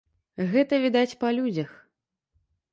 [0.53, 1.71] Гэта відаць па людзях.